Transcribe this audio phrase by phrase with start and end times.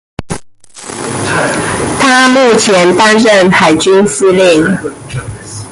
[1.99, 4.65] 她目前擔任海軍司令